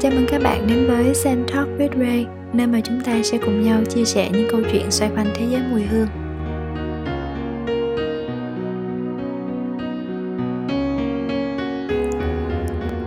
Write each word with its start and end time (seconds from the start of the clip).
Chào 0.00 0.12
mừng 0.12 0.26
các 0.28 0.42
bạn 0.42 0.66
đến 0.66 0.86
với 0.86 1.14
Sen 1.14 1.46
Talk 1.48 1.68
with 1.78 2.00
Ray, 2.00 2.26
nơi 2.52 2.66
mà 2.66 2.80
chúng 2.84 3.00
ta 3.04 3.22
sẽ 3.22 3.38
cùng 3.38 3.62
nhau 3.62 3.80
chia 3.90 4.04
sẻ 4.04 4.30
những 4.32 4.48
câu 4.50 4.60
chuyện 4.72 4.90
xoay 4.90 5.10
quanh 5.16 5.32
thế 5.34 5.46
giới 5.50 5.62
mùi 5.70 5.82
hương. 5.82 6.08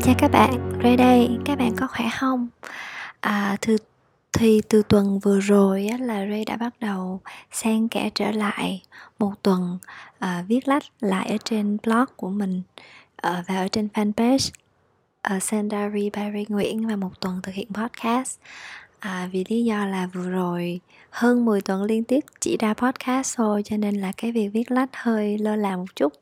Chào 0.04 0.16
các 0.18 0.32
bạn, 0.32 0.80
Ray 0.84 0.98
đây, 0.98 1.30
các 1.46 1.60
bạn 1.60 1.76
có 1.76 1.88
khỏe 1.88 2.06
không? 2.20 2.48
À, 3.20 3.58
từ 3.68 3.78
thì 4.34 4.62
từ 4.70 4.84
tuần 4.88 5.20
vừa 5.20 5.40
rồi 5.40 5.88
á, 5.92 5.98
là 5.98 6.26
Ray 6.30 6.46
đã 6.46 6.58
bắt 6.58 6.74
đầu 6.80 7.22
sang 7.52 7.90
kẻ 7.90 8.10
trở 8.16 8.32
lại 8.32 8.82
một 9.20 9.34
tuần 9.42 9.78
à, 10.20 10.44
viết 10.48 10.68
lách 10.68 10.84
lại 11.00 11.30
ở 11.30 11.38
trên 11.46 11.78
blog 11.84 12.06
của 12.16 12.30
mình 12.30 12.62
à, 13.16 13.44
và 13.48 13.58
ở 13.58 13.68
trên 13.68 13.88
fanpage 13.94 14.52
uh, 15.36 15.44
Sandari 15.44 16.10
by 16.10 16.22
Ray 16.34 16.46
Nguyễn 16.50 16.88
và 16.88 16.96
một 16.96 17.20
tuần 17.20 17.42
thực 17.44 17.56
hiện 17.56 17.68
podcast. 17.74 18.40
À, 19.00 19.30
vì 19.32 19.44
lý 19.50 19.64
do 19.64 19.86
là 19.86 20.08
vừa 20.14 20.30
rồi 20.30 20.80
hơn 21.10 21.46
10 21.46 21.62
tuần 21.62 21.84
liên 21.84 22.04
tiếp 22.04 22.20
chỉ 22.40 22.58
ra 22.60 22.74
podcast 22.74 23.38
thôi 23.38 23.62
cho 23.66 23.78
nên 23.78 23.96
là 23.96 24.12
cái 24.18 24.32
việc 24.32 24.50
viết 24.50 24.72
lách 24.72 24.90
hơi 24.94 25.38
lơ 25.38 25.56
là 25.56 25.78
một 25.78 25.96
chút. 25.96 26.14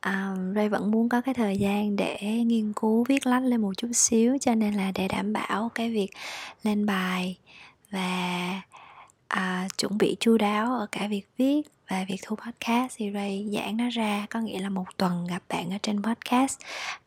À, 0.00 0.34
Ray 0.54 0.68
vẫn 0.68 0.90
muốn 0.90 1.08
có 1.08 1.20
cái 1.20 1.34
thời 1.34 1.56
gian 1.56 1.96
để 1.96 2.18
nghiên 2.46 2.72
cứu 2.72 3.04
viết 3.08 3.26
lách 3.26 3.42
lên 3.42 3.60
một 3.60 3.72
chút 3.76 3.88
xíu 3.92 4.36
cho 4.40 4.54
nên 4.54 4.74
là 4.74 4.92
để 4.94 5.08
đảm 5.08 5.32
bảo 5.32 5.70
cái 5.74 5.90
việc 5.90 6.08
lên 6.62 6.86
bài 6.86 7.36
và 7.90 8.60
à, 9.28 9.68
chuẩn 9.78 9.98
bị 9.98 10.16
chu 10.20 10.38
đáo 10.38 10.74
ở 10.74 10.86
cả 10.92 11.08
việc 11.08 11.26
viết 11.38 11.62
và 11.88 12.04
việc 12.08 12.16
thu 12.22 12.36
podcast 12.36 12.98
series 12.98 13.52
giãn 13.52 13.76
nó 13.76 13.84
ra 13.92 14.26
có 14.30 14.40
nghĩa 14.40 14.60
là 14.60 14.68
một 14.68 14.84
tuần 14.96 15.26
gặp 15.26 15.42
bạn 15.48 15.72
ở 15.72 15.78
trên 15.82 16.02
podcast 16.02 16.58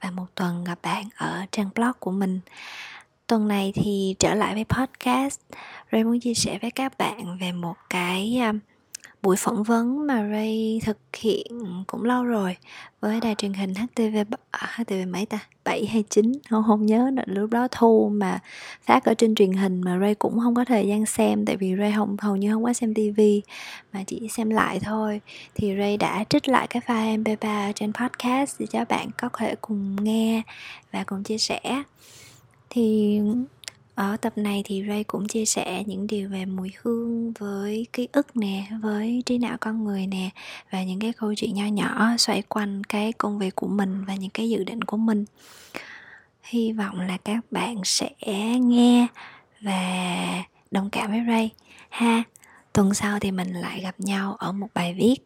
và 0.02 0.12
một 0.12 0.26
tuần 0.36 0.64
gặp 0.64 0.80
bạn 0.82 1.04
ở 1.16 1.46
trang 1.52 1.70
blog 1.76 1.92
của 2.00 2.12
mình. 2.12 2.40
Tuần 3.28 3.48
này 3.48 3.72
thì 3.76 4.16
trở 4.20 4.34
lại 4.34 4.54
với 4.54 4.66
podcast. 4.66 5.40
Ray 5.92 6.04
muốn 6.04 6.20
chia 6.20 6.34
sẻ 6.34 6.60
với 6.62 6.72
các 6.72 6.98
bạn 6.98 7.38
về 7.42 7.52
một 7.52 7.76
cái 7.90 8.42
um, 8.48 8.60
buổi 9.22 9.36
phỏng 9.36 9.64
vấn 9.64 10.08
mà 10.08 10.30
Ray 10.32 10.82
thực 10.86 10.98
hiện 11.18 11.84
cũng 11.88 12.04
lâu 12.04 12.24
rồi 12.24 12.58
với 13.02 13.20
đài 13.20 13.36
truyền 13.36 13.54
hình 13.54 13.74
HTV 13.76 14.34
à, 14.52 14.70
HTV 14.76 15.08
mấy 15.08 15.26
ta? 15.26 15.40
7 15.64 15.86
hay 15.86 16.04
9 16.10 16.32
không 16.50 16.64
không 16.68 16.86
nhớ 16.86 17.10
nữa. 17.14 17.24
Lúc 17.26 17.50
đó 17.50 17.68
thu 17.72 18.10
mà 18.14 18.40
phát 18.82 19.06
ở 19.06 19.14
trên 19.14 19.36
truyền 19.36 19.52
hình 19.52 19.82
mà 19.82 20.00
Ray 20.00 20.16
cũng 20.16 20.40
không 20.40 20.56
có 20.56 20.66
thời 20.66 20.88
gian 20.88 21.06
xem 21.06 21.46
tại 21.46 21.58
vì 21.58 21.76
Ray 21.80 21.94
không, 21.96 22.18
hầu 22.20 22.36
như 22.36 22.54
không 22.54 22.64
có 22.64 22.74
xem 22.74 22.94
TV 22.94 23.22
mà 23.94 24.04
chỉ 24.08 24.28
xem 24.32 24.50
lại 24.50 24.80
thôi. 24.80 25.22
Thì 25.56 25.76
Ray 25.78 25.98
đã 25.98 26.24
trích 26.30 26.48
lại 26.48 26.68
cái 26.68 26.82
file 26.88 27.24
MP3 27.24 27.72
trên 27.76 27.94
podcast 27.94 28.60
để 28.60 28.66
cho 28.66 28.86
bạn 28.86 29.10
có 29.18 29.30
thể 29.38 29.56
cùng 29.62 29.96
nghe 30.04 30.42
và 30.92 31.04
cùng 31.04 31.24
chia 31.24 31.38
sẻ. 31.38 31.84
Thì 32.70 33.20
ở 34.00 34.18
tập 34.18 34.34
này 34.36 34.62
thì 34.66 34.84
Ray 34.88 35.04
cũng 35.04 35.28
chia 35.28 35.46
sẻ 35.46 35.84
những 35.88 36.08
điều 36.08 36.30
về 36.30 36.46
mùi 36.46 36.72
hương 36.82 37.34
với 37.40 37.88
ký 37.94 38.08
ức 38.12 38.38
nè 38.38 38.66
với 38.82 39.24
trí 39.26 39.38
não 39.38 39.58
con 39.62 39.84
người 39.84 40.08
nè 40.08 40.30
và 40.72 40.84
những 40.84 41.00
cái 41.00 41.14
câu 41.14 41.36
chuyện 41.36 41.54
nho 41.54 41.66
nhỏ 41.66 42.18
xoay 42.18 42.42
quanh 42.42 42.84
cái 42.84 43.14
công 43.14 43.40
việc 43.40 43.56
của 43.56 43.68
mình 43.68 44.06
và 44.06 44.16
những 44.16 44.30
cái 44.30 44.50
dự 44.50 44.64
định 44.64 44.82
của 44.82 44.98
mình. 44.98 45.26
Hy 46.44 46.72
vọng 46.72 47.00
là 47.00 47.18
các 47.18 47.40
bạn 47.52 47.82
sẽ 47.84 48.10
nghe 48.60 49.08
và 49.62 50.44
đồng 50.72 50.90
cảm 50.90 51.12
với 51.12 51.22
Ray 51.28 51.50
ha. 51.90 52.24
Tuần 52.74 52.94
sau 52.94 53.20
thì 53.20 53.32
mình 53.32 53.54
lại 53.54 53.82
gặp 53.82 53.96
nhau 54.00 54.36
ở 54.40 54.52
một 54.52 54.68
bài 54.74 54.94
viết. 54.94 55.18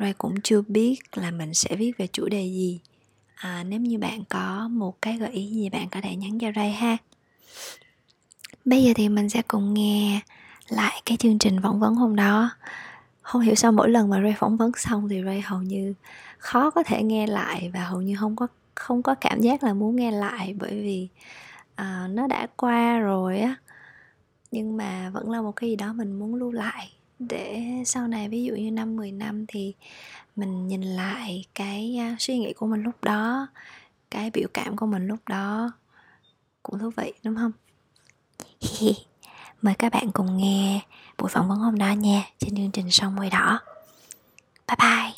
Ray 0.00 0.12
cũng 0.12 0.34
chưa 0.44 0.62
biết 0.62 0.96
là 1.14 1.30
mình 1.30 1.54
sẽ 1.54 1.76
viết 1.76 1.92
về 1.98 2.06
chủ 2.12 2.28
đề 2.28 2.44
gì. 2.44 2.80
À, 3.34 3.64
nếu 3.68 3.80
như 3.80 3.98
bạn 3.98 4.24
có 4.28 4.68
một 4.68 5.02
cái 5.02 5.16
gợi 5.16 5.30
ý 5.30 5.46
gì 5.46 5.68
bạn 5.68 5.88
có 5.88 6.00
thể 6.00 6.16
nhắn 6.16 6.38
cho 6.38 6.48
Ray 6.56 6.72
ha 6.72 6.96
bây 8.64 8.84
giờ 8.84 8.92
thì 8.96 9.08
mình 9.08 9.28
sẽ 9.28 9.42
cùng 9.48 9.74
nghe 9.74 10.20
lại 10.68 11.02
cái 11.04 11.16
chương 11.16 11.38
trình 11.38 11.62
phỏng 11.62 11.80
vấn 11.80 11.94
hôm 11.94 12.16
đó. 12.16 12.50
Không 13.22 13.40
hiểu 13.40 13.54
sao 13.54 13.72
mỗi 13.72 13.90
lần 13.90 14.10
mà 14.10 14.20
Ray 14.22 14.34
phỏng 14.38 14.56
vấn 14.56 14.72
xong 14.76 15.08
thì 15.08 15.22
Ray 15.24 15.40
hầu 15.40 15.62
như 15.62 15.94
khó 16.38 16.70
có 16.70 16.82
thể 16.82 17.02
nghe 17.02 17.26
lại 17.26 17.70
và 17.74 17.84
hầu 17.84 18.02
như 18.02 18.16
không 18.20 18.36
có 18.36 18.46
không 18.74 19.02
có 19.02 19.14
cảm 19.14 19.40
giác 19.40 19.62
là 19.62 19.74
muốn 19.74 19.96
nghe 19.96 20.10
lại 20.10 20.54
bởi 20.60 20.80
vì 20.82 21.08
uh, 21.80 22.10
nó 22.10 22.26
đã 22.26 22.46
qua 22.56 22.98
rồi 22.98 23.40
á. 23.40 23.54
Nhưng 24.50 24.76
mà 24.76 25.10
vẫn 25.10 25.30
là 25.30 25.42
một 25.42 25.52
cái 25.52 25.70
gì 25.70 25.76
đó 25.76 25.92
mình 25.92 26.18
muốn 26.18 26.34
lưu 26.34 26.52
lại 26.52 26.92
để 27.18 27.62
sau 27.86 28.08
này 28.08 28.28
ví 28.28 28.44
dụ 28.44 28.54
như 28.54 28.70
năm 28.70 28.96
10 28.96 29.12
năm 29.12 29.44
thì 29.48 29.74
mình 30.36 30.68
nhìn 30.68 30.82
lại 30.82 31.44
cái 31.54 31.98
uh, 32.12 32.20
suy 32.20 32.38
nghĩ 32.38 32.52
của 32.52 32.66
mình 32.66 32.82
lúc 32.82 33.04
đó 33.04 33.48
cái 34.10 34.30
biểu 34.30 34.48
cảm 34.54 34.76
của 34.76 34.86
mình 34.86 35.06
lúc 35.06 35.20
đó 35.28 35.72
cũng 36.64 36.78
thú 36.78 36.90
vị, 36.96 37.12
đúng 37.24 37.36
không 37.36 37.52
Mời 39.62 39.74
các 39.78 39.92
bạn 39.92 40.12
cùng 40.12 40.36
nghe 40.36 40.80
buổi 41.18 41.28
phỏng 41.28 41.48
vấn 41.48 41.58
hôm 41.58 41.78
đó 41.78 41.92
nha, 41.92 42.22
trên 42.38 42.56
chương 42.56 42.70
trình 42.70 42.90
Sông 42.90 43.16
Môi 43.16 43.30
Đỏ. 43.30 43.60
Bye 44.68 44.76
bye! 44.78 45.12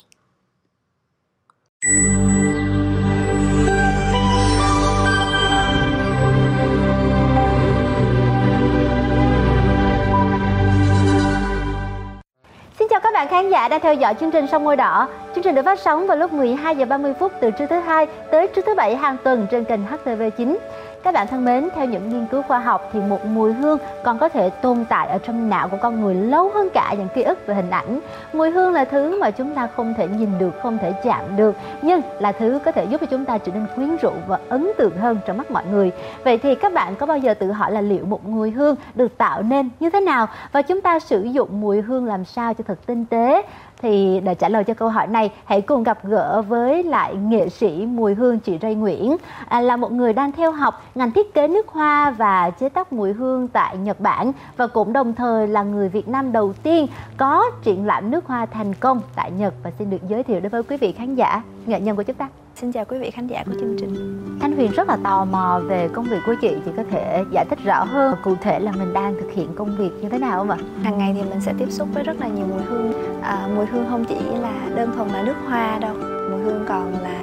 Xin 12.79 12.87
chào 12.89 12.99
các 12.99 13.13
bạn 13.13 13.27
khán 13.27 13.49
giả 13.49 13.67
đang 13.67 13.81
theo 13.81 13.93
dõi 13.93 14.13
chương 14.19 14.31
trình 14.31 14.47
Sông 14.47 14.63
Môi 14.63 14.75
Đỏ. 14.75 15.09
Chương 15.35 15.43
trình 15.43 15.55
được 15.55 15.65
phát 15.65 15.79
sóng 15.79 16.07
vào 16.07 16.17
lúc 16.17 16.33
12 16.33 16.75
giờ 16.75 16.85
30 16.85 17.13
phút 17.19 17.31
từ 17.41 17.51
trưa 17.51 17.65
thứ 17.65 17.79
hai 17.79 18.07
tới 18.31 18.47
trưa 18.47 18.61
thứ 18.61 18.75
bảy 18.75 18.95
hàng 18.95 19.17
tuần 19.23 19.47
trên 19.51 19.65
kênh 19.65 19.81
HTV9. 19.85 20.57
Các 21.03 21.13
bạn 21.13 21.27
thân 21.27 21.45
mến, 21.45 21.67
theo 21.75 21.85
những 21.85 22.09
nghiên 22.09 22.25
cứu 22.25 22.41
khoa 22.41 22.59
học 22.59 22.89
thì 22.93 22.99
một 22.99 23.25
mùi 23.25 23.53
hương 23.53 23.77
còn 24.03 24.17
có 24.17 24.29
thể 24.29 24.49
tồn 24.49 24.85
tại 24.89 25.07
ở 25.07 25.17
trong 25.17 25.49
não 25.49 25.67
của 25.67 25.77
con 25.81 26.01
người 26.01 26.15
lâu 26.15 26.49
hơn 26.53 26.69
cả 26.73 26.95
những 26.97 27.07
ký 27.15 27.23
ức 27.23 27.47
về 27.47 27.55
hình 27.55 27.69
ảnh. 27.69 27.99
Mùi 28.33 28.49
hương 28.49 28.73
là 28.73 28.85
thứ 28.85 29.19
mà 29.21 29.31
chúng 29.31 29.55
ta 29.55 29.67
không 29.75 29.93
thể 29.93 30.07
nhìn 30.07 30.29
được, 30.39 30.51
không 30.63 30.77
thể 30.77 30.93
chạm 31.03 31.35
được, 31.35 31.55
nhưng 31.81 32.01
là 32.19 32.31
thứ 32.31 32.59
có 32.65 32.71
thể 32.71 32.85
giúp 32.85 33.01
cho 33.01 33.07
chúng 33.07 33.25
ta 33.25 33.37
trở 33.37 33.51
nên 33.51 33.65
quyến 33.75 33.97
rũ 33.97 34.11
và 34.27 34.39
ấn 34.49 34.71
tượng 34.77 34.97
hơn 34.97 35.17
trong 35.25 35.37
mắt 35.37 35.51
mọi 35.51 35.63
người. 35.71 35.91
Vậy 36.23 36.37
thì 36.37 36.55
các 36.55 36.73
bạn 36.73 36.95
có 36.95 37.05
bao 37.05 37.17
giờ 37.17 37.33
tự 37.33 37.51
hỏi 37.51 37.71
là 37.71 37.81
liệu 37.81 38.05
một 38.05 38.25
mùi 38.25 38.51
hương 38.51 38.75
được 38.95 39.17
tạo 39.17 39.41
nên 39.41 39.69
như 39.79 39.89
thế 39.89 39.99
nào 39.99 40.27
và 40.51 40.61
chúng 40.61 40.81
ta 40.81 40.99
sử 40.99 41.23
dụng 41.23 41.61
mùi 41.61 41.81
hương 41.81 42.05
làm 42.05 42.25
sao 42.25 42.53
cho 42.53 42.63
thật 42.67 42.79
tinh 42.85 43.05
tế? 43.05 43.43
Thì 43.81 44.19
để 44.23 44.35
trả 44.35 44.49
lời 44.49 44.63
cho 44.63 44.73
câu 44.73 44.89
hỏi 44.89 45.07
này 45.07 45.31
hãy 45.45 45.61
cùng 45.61 45.83
gặp 45.83 46.05
gỡ 46.05 46.41
với 46.41 46.83
lại 46.83 47.15
nghệ 47.15 47.49
sĩ 47.49 47.85
mùi 47.85 48.13
hương 48.13 48.39
chị 48.39 48.57
Ray 48.61 48.75
Nguyễn 48.75 49.17
à, 49.47 49.61
là 49.61 49.77
một 49.77 49.91
người 49.91 50.13
đang 50.13 50.31
theo 50.31 50.51
học 50.51 50.83
ngành 50.95 51.11
thiết 51.11 51.33
kế 51.33 51.47
nước 51.47 51.67
hoa 51.67 52.11
và 52.11 52.49
chế 52.49 52.69
tác 52.69 52.93
mùi 52.93 53.13
hương 53.13 53.47
tại 53.47 53.77
Nhật 53.77 53.99
Bản 53.99 54.31
và 54.57 54.67
cũng 54.67 54.93
đồng 54.93 55.13
thời 55.13 55.47
là 55.47 55.63
người 55.63 55.89
Việt 55.89 56.07
Nam 56.07 56.31
đầu 56.31 56.53
tiên 56.63 56.87
có 57.17 57.45
triển 57.63 57.85
lãm 57.85 58.11
nước 58.11 58.25
hoa 58.25 58.45
thành 58.45 58.73
công 58.73 59.01
tại 59.15 59.31
Nhật 59.31 59.53
và 59.63 59.71
xin 59.79 59.89
được 59.89 60.07
giới 60.07 60.23
thiệu 60.23 60.39
đối 60.39 60.49
với 60.49 60.63
quý 60.63 60.77
vị 60.77 60.91
khán 60.91 61.15
giả 61.15 61.41
nghệ 61.65 61.79
nhân 61.79 61.95
của 61.95 62.03
chúng 62.03 62.15
ta. 62.15 62.27
Xin 62.61 62.71
chào 62.71 62.85
quý 62.85 62.97
vị 62.97 63.11
khán 63.11 63.27
giả 63.27 63.43
của 63.45 63.51
chương 63.59 63.75
trình. 63.79 63.93
Thanh 64.41 64.55
Huyền 64.55 64.71
rất 64.71 64.87
là 64.87 64.97
tò 65.03 65.25
mò 65.25 65.61
về 65.67 65.89
công 65.93 66.05
việc 66.05 66.17
của 66.25 66.35
chị 66.41 66.55
thì 66.65 66.71
có 66.77 66.83
thể 66.91 67.23
giải 67.31 67.45
thích 67.49 67.59
rõ 67.63 67.83
hơn 67.83 68.15
cụ 68.23 68.35
thể 68.41 68.59
là 68.59 68.71
mình 68.71 68.93
đang 68.93 69.15
thực 69.19 69.31
hiện 69.33 69.49
công 69.55 69.77
việc 69.77 69.91
như 70.01 70.09
thế 70.09 70.19
nào 70.19 70.37
không 70.37 70.49
ạ? 70.49 70.57
Hàng 70.83 70.97
ngày 70.97 71.15
thì 71.17 71.29
mình 71.29 71.41
sẽ 71.41 71.53
tiếp 71.57 71.71
xúc 71.71 71.87
với 71.93 72.03
rất 72.03 72.19
là 72.19 72.27
nhiều 72.27 72.45
mùi 72.47 72.61
hương. 72.61 72.93
À, 73.21 73.47
mùi 73.55 73.65
hương 73.65 73.85
không 73.89 74.05
chỉ 74.05 74.15
là 74.41 74.69
đơn 74.75 74.91
thuần 74.95 75.07
là 75.07 75.23
nước 75.23 75.35
hoa 75.47 75.79
đâu, 75.79 75.93
mùi 76.31 76.41
hương 76.41 76.65
còn 76.67 76.93
là 77.01 77.21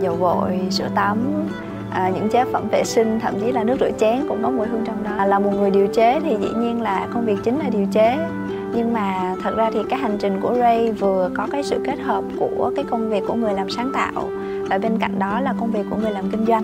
dầu 0.00 0.16
gội, 0.20 0.60
sữa 0.70 0.88
tắm, 0.94 1.18
à, 1.90 2.10
những 2.14 2.28
chế 2.28 2.44
phẩm 2.52 2.68
vệ 2.72 2.84
sinh 2.84 3.20
thậm 3.20 3.34
chí 3.40 3.52
là 3.52 3.64
nước 3.64 3.76
rửa 3.80 3.90
chén 3.98 4.28
cũng 4.28 4.42
có 4.42 4.50
mùi 4.50 4.66
hương 4.66 4.84
trong 4.86 5.04
đó 5.04 5.10
à, 5.16 5.26
là 5.26 5.38
một 5.38 5.50
người 5.50 5.70
điều 5.70 5.86
chế 5.86 6.20
thì 6.20 6.36
dĩ 6.40 6.48
nhiên 6.56 6.82
là 6.82 7.08
công 7.14 7.26
việc 7.26 7.36
chính 7.44 7.58
là 7.58 7.68
điều 7.72 7.86
chế 7.92 8.18
nhưng 8.74 8.92
mà 8.92 9.34
thật 9.42 9.54
ra 9.56 9.70
thì 9.70 9.80
cái 9.90 9.98
hành 9.98 10.16
trình 10.18 10.40
của 10.40 10.54
Ray 10.58 10.92
vừa 10.92 11.30
có 11.36 11.46
cái 11.50 11.62
sự 11.62 11.80
kết 11.84 11.98
hợp 11.98 12.24
của 12.38 12.72
cái 12.76 12.84
công 12.90 13.10
việc 13.10 13.22
của 13.28 13.34
người 13.34 13.54
làm 13.54 13.70
sáng 13.70 13.90
tạo 13.94 14.30
và 14.70 14.78
bên 14.78 14.98
cạnh 14.98 15.18
đó 15.18 15.40
là 15.40 15.54
công 15.60 15.70
việc 15.70 15.86
của 15.90 15.96
người 15.96 16.10
làm 16.10 16.30
kinh 16.30 16.46
doanh. 16.46 16.62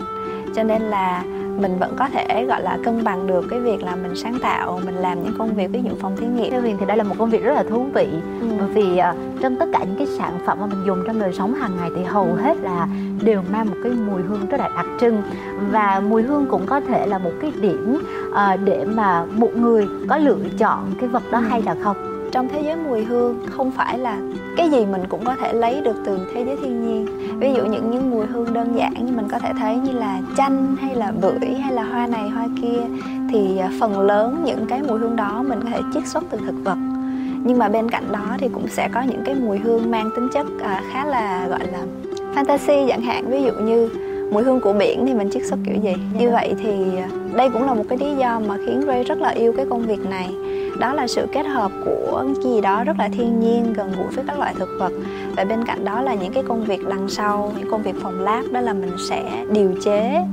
Cho 0.54 0.62
nên 0.62 0.82
là 0.82 1.22
mình 1.60 1.78
vẫn 1.78 1.94
có 1.98 2.08
thể 2.08 2.44
gọi 2.44 2.62
là 2.62 2.78
cân 2.84 3.04
bằng 3.04 3.26
được 3.26 3.46
cái 3.50 3.60
việc 3.60 3.82
là 3.82 3.96
mình 3.96 4.16
sáng 4.16 4.38
tạo 4.42 4.80
mình 4.84 4.94
làm 4.94 5.22
những 5.22 5.34
công 5.38 5.54
việc 5.54 5.70
ví 5.72 5.80
dụ 5.82 5.90
phòng 6.00 6.16
thí 6.16 6.26
nghiệm. 6.26 6.50
Theo 6.50 6.60
huyền 6.60 6.76
thì 6.80 6.86
đây 6.86 6.96
là 6.96 7.04
một 7.04 7.14
công 7.18 7.30
việc 7.30 7.44
rất 7.44 7.52
là 7.54 7.62
thú 7.62 7.86
vị. 7.94 8.08
Ừ. 8.40 8.46
bởi 8.58 8.68
vì 8.68 9.00
uh, 9.10 9.40
trong 9.42 9.56
tất 9.56 9.66
cả 9.72 9.78
những 9.78 9.96
cái 9.98 10.06
sản 10.18 10.38
phẩm 10.46 10.58
mà 10.60 10.66
mình 10.66 10.86
dùng 10.86 11.02
trong 11.06 11.20
đời 11.20 11.32
sống 11.32 11.54
hàng 11.54 11.76
ngày 11.80 11.90
thì 11.96 12.04
hầu 12.04 12.34
hết 12.34 12.56
là 12.62 12.88
đều 13.22 13.42
mang 13.52 13.66
một 13.66 13.76
cái 13.82 13.92
mùi 13.92 14.22
hương 14.22 14.46
rất 14.50 14.60
là 14.60 14.68
đặc 14.76 14.86
trưng. 15.00 15.22
Và 15.70 16.02
mùi 16.08 16.22
hương 16.22 16.46
cũng 16.46 16.66
có 16.66 16.80
thể 16.80 17.06
là 17.06 17.18
một 17.18 17.32
cái 17.40 17.52
điểm 17.60 18.02
uh, 18.28 18.60
để 18.64 18.84
mà 18.84 19.24
một 19.24 19.50
người 19.56 19.88
có 20.08 20.18
lựa 20.18 20.38
chọn 20.58 20.92
cái 21.00 21.08
vật 21.08 21.22
đó 21.30 21.38
ừ. 21.38 21.44
hay 21.48 21.62
là 21.62 21.76
không 21.82 22.09
trong 22.32 22.48
thế 22.48 22.62
giới 22.62 22.76
mùi 22.76 23.04
hương 23.04 23.38
không 23.50 23.70
phải 23.70 23.98
là 23.98 24.20
cái 24.56 24.70
gì 24.70 24.86
mình 24.86 25.02
cũng 25.08 25.24
có 25.24 25.36
thể 25.40 25.52
lấy 25.52 25.80
được 25.80 25.96
từ 26.06 26.18
thế 26.34 26.44
giới 26.46 26.56
thiên 26.56 26.86
nhiên. 26.86 27.06
Ví 27.40 27.52
dụ 27.54 27.64
những 27.64 27.90
những 27.90 28.10
mùi 28.10 28.26
hương 28.26 28.52
đơn 28.52 28.76
giản 28.76 28.92
như 29.06 29.12
mình 29.16 29.28
có 29.28 29.38
thể 29.38 29.52
thấy 29.58 29.76
như 29.76 29.92
là 29.92 30.20
chanh 30.36 30.76
hay 30.80 30.94
là 30.94 31.12
bưởi 31.22 31.54
hay 31.62 31.72
là 31.72 31.84
hoa 31.84 32.06
này, 32.06 32.28
hoa 32.28 32.48
kia, 32.62 32.82
thì 33.30 33.58
à, 33.58 33.70
phần 33.80 34.00
lớn 34.00 34.42
những 34.44 34.66
cái 34.66 34.82
mùi 34.88 34.98
hương 34.98 35.16
đó 35.16 35.44
mình 35.48 35.60
có 35.62 35.68
thể 35.72 35.80
chiết 35.94 36.06
xuất 36.06 36.24
từ 36.30 36.38
thực 36.46 36.54
vật. 36.64 36.78
Nhưng 37.44 37.58
mà 37.58 37.68
bên 37.68 37.90
cạnh 37.90 38.04
đó 38.12 38.36
thì 38.38 38.48
cũng 38.52 38.68
sẽ 38.68 38.88
có 38.94 39.02
những 39.02 39.22
cái 39.24 39.34
mùi 39.34 39.58
hương 39.58 39.90
mang 39.90 40.10
tính 40.16 40.28
chất 40.32 40.46
à, 40.62 40.82
khá 40.92 41.04
là, 41.04 41.46
gọi 41.48 41.66
là, 41.72 41.80
fantasy 42.34 42.88
chẳng 42.88 43.02
hạn. 43.02 43.30
Ví 43.30 43.42
dụ 43.42 43.52
như 43.52 43.88
mùi 44.32 44.42
hương 44.42 44.60
của 44.60 44.72
biển 44.72 45.06
thì 45.06 45.14
mình 45.14 45.30
chiết 45.30 45.46
xuất 45.46 45.58
kiểu 45.66 45.76
gì? 45.82 45.94
Như 46.18 46.30
vậy 46.30 46.54
thì 46.62 46.96
à, 46.96 47.08
đây 47.36 47.50
cũng 47.50 47.66
là 47.66 47.74
một 47.74 47.84
cái 47.88 47.98
lý 47.98 48.14
do 48.16 48.40
mà 48.48 48.56
khiến 48.66 48.82
Ray 48.86 49.04
rất 49.04 49.18
là 49.18 49.28
yêu 49.28 49.52
cái 49.56 49.66
công 49.70 49.86
việc 49.86 50.06
này 50.10 50.30
đó 50.78 50.94
là 50.94 51.06
sự 51.06 51.26
kết 51.32 51.46
hợp 51.46 51.72
của 51.84 52.24
cái 52.42 52.52
gì 52.52 52.60
đó 52.60 52.84
rất 52.84 52.98
là 52.98 53.08
thiên 53.12 53.40
nhiên 53.40 53.72
gần 53.72 53.92
gũi 53.96 54.06
với 54.06 54.24
các 54.26 54.38
loại 54.38 54.54
thực 54.58 54.68
vật. 54.78 54.92
Và 55.36 55.44
bên 55.44 55.64
cạnh 55.64 55.84
đó 55.84 56.00
là 56.00 56.14
những 56.14 56.32
cái 56.32 56.42
công 56.48 56.64
việc 56.64 56.88
đằng 56.88 57.08
sau 57.08 57.52
những 57.58 57.70
công 57.70 57.82
việc 57.82 57.94
phòng 58.02 58.20
lab 58.20 58.44
đó 58.52 58.60
là 58.60 58.72
mình 58.72 58.92
sẽ 59.08 59.44
điều 59.52 59.72
chế 59.82 60.24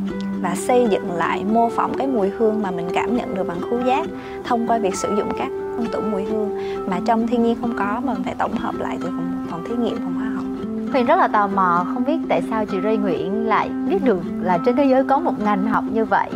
và 0.42 0.56
xây 0.56 0.88
dựng 0.90 1.12
lại 1.12 1.46
mô 1.54 1.70
phỏng 1.70 1.98
cái 1.98 2.08
mùi 2.08 2.30
hương 2.30 2.62
mà 2.62 2.72
mình 2.72 2.88
cảm 2.94 3.18
nhận 3.18 3.36
được 3.36 3.48
bằng 3.48 3.62
khứu 3.70 3.80
giác 3.88 4.08
thông 4.44 4.68
qua 4.68 4.78
việc 4.78 4.96
sử 4.96 5.16
dụng 5.18 5.30
các 5.38 5.48
phân 5.78 5.86
tử 5.92 6.02
mùi 6.12 6.24
hương 6.24 6.58
mà 6.90 7.00
trong 7.06 7.28
thiên 7.28 7.44
nhiên 7.44 7.58
không 7.62 7.74
có 7.78 8.02
mà 8.04 8.14
mình 8.14 8.24
phải 8.24 8.36
tổng 8.38 8.56
hợp 8.58 8.76
lại 8.80 8.98
từ 9.02 9.08
phòng, 9.08 9.46
phòng 9.50 9.64
thí 9.70 9.76
nghiệm 9.76 9.98
phòng 9.98 10.14
hóa 10.14 10.30
học. 10.36 10.44
Huyền 10.92 11.06
rất 11.06 11.16
là 11.16 11.28
tò 11.28 11.48
mò 11.48 11.86
không 11.94 12.04
biết 12.04 12.18
tại 12.30 12.42
sao 12.50 12.66
chị 12.66 12.78
Ray 12.84 12.98
Nguyễn 12.98 13.48
lại 13.48 13.70
biết 13.90 14.04
được 14.04 14.22
là 14.42 14.58
trên 14.66 14.76
thế 14.76 14.86
giới 14.86 15.04
có 15.04 15.20
một 15.20 15.34
ngành 15.44 15.68
học 15.68 15.84
như 15.94 16.06
vậy. 16.06 16.30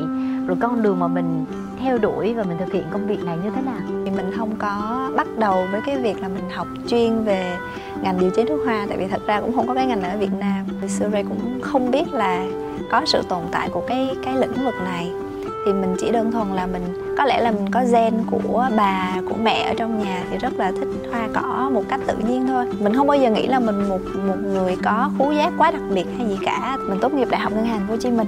Rồi 0.48 0.57
con 0.62 0.83
đường 0.83 1.00
mà 1.00 1.07
mình 1.07 1.45
theo 1.81 1.98
đuổi 1.98 2.33
và 2.33 2.44
mình 2.44 2.57
thực 2.57 2.74
hiện 2.74 2.83
công 2.92 3.07
việc 3.07 3.24
này 3.24 3.38
như 3.44 3.50
thế 3.56 3.62
nào? 3.62 3.81
Thì 4.06 4.12
mình 4.12 4.31
không 4.38 4.56
có 4.60 5.10
bắt 5.16 5.28
đầu 5.38 5.68
với 5.72 5.81
cái 5.86 5.98
việc 5.98 6.22
là 6.22 6.28
mình 6.28 6.50
học 6.56 6.68
chuyên 6.88 7.24
về 7.24 7.57
ngành 8.01 8.19
điều 8.19 8.30
chế 8.30 8.44
nước 8.44 8.62
hoa, 8.66 8.86
tại 8.89 8.98
vì 8.98 9.07
thật 9.07 9.22
ra 9.28 9.42
cũng 9.42 9.56
không 9.56 9.68
có 9.68 9.74
cái 9.74 9.86
ngành 9.86 10.01
này 10.01 10.12
ở 10.12 10.18
Việt 10.18 10.33
Nam. 10.39 10.66
Thì 10.81 10.88
xưa 10.88 11.10
Ray 11.13 11.24
cũng 11.24 11.62
không 11.62 11.92
biết 11.92 12.13
là 12.13 12.45
có 12.92 13.01
sự 13.06 13.22
tồn 13.30 13.44
tại 13.51 13.69
của 13.69 13.83
cái 13.88 14.10
cái 14.24 14.38
lĩnh 14.38 14.66
vực 14.66 14.75
này. 14.83 15.12
Thì 15.66 15.74
mình 15.74 15.95
chỉ 16.00 16.12
đơn 16.12 16.31
thuần 16.31 16.48
là 16.48 16.68
mình, 16.68 17.16
có 17.18 17.25
lẽ 17.25 17.42
là 17.42 17.51
mình 17.51 17.72
có 17.72 17.84
gen 17.92 18.13
của 18.31 18.69
bà, 18.77 19.16
của 19.30 19.36
mẹ 19.44 19.63
ở 19.68 19.74
trong 19.74 20.04
nhà 20.04 20.24
thì 20.31 20.38
rất 20.38 20.54
là 20.57 20.72
thích 20.72 20.88
hoa 21.12 21.27
cỏ 21.34 21.69
một 21.74 21.84
cách 21.89 22.00
tự 22.07 22.16
nhiên 22.18 22.48
thôi. 22.48 22.66
Mình 22.80 22.95
không 22.95 23.07
bao 23.07 23.18
giờ 23.18 23.30
nghĩ 23.30 23.48
là 23.48 23.60
mình 23.60 23.89
một 23.89 24.00
một 24.27 24.38
người 24.44 24.77
có 24.84 25.10
khú 25.18 25.31
giác 25.31 25.54
quá 25.57 25.72
đặc 25.72 25.81
biệt 25.94 26.06
hay 26.18 26.27
gì 26.27 26.38
cả. 26.45 26.77
Mình 26.89 27.00
tốt 27.01 27.13
nghiệp 27.13 27.27
đại 27.31 27.42
học 27.42 27.54
ngân 27.54 27.66
hàng 27.66 27.88
Hồ 27.88 27.95
Chí 27.98 28.12
Minh 28.12 28.27